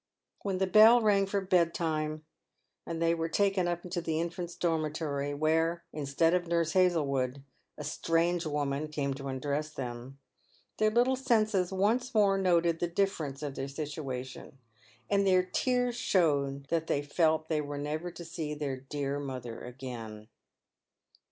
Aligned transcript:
When 0.41 0.57
the 0.57 0.65
bell 0.65 0.99
rang 0.99 1.27
for 1.27 1.41
bedtime, 1.41 2.25
and 2.87 2.99
they 2.99 3.13
were 3.13 3.29
taken 3.29 3.67
up 3.67 3.83
into 3.85 4.01
the 4.01 4.19
infants' 4.19 4.55
dormitory, 4.55 5.35
where, 5.35 5.83
instead 5.93 6.33
of 6.33 6.47
Nurse 6.47 6.71
Hazlewood, 6.71 7.43
a 7.77 7.83
strange 7.83 8.43
woman 8.47 8.87
came 8.87 9.13
to 9.13 9.27
undress 9.27 9.69
them, 9.71 10.17
their 10.79 10.89
little 10.89 11.15
senses 11.15 11.71
once 11.71 12.15
more 12.15 12.35
noted 12.35 12.79
the 12.79 12.87
difference 12.87 13.43
of 13.43 13.53
their 13.53 13.67
situation, 13.67 14.57
and 15.07 15.27
their 15.27 15.43
tears 15.43 15.97
showed 15.97 16.67
that 16.69 16.87
they 16.87 17.03
felt 17.03 17.47
they 17.47 17.61
were 17.61 17.77
never 17.77 18.09
to 18.09 18.25
see" 18.25 18.55
dear 18.89 19.19
mother" 19.19 19.61
again. 19.63 20.29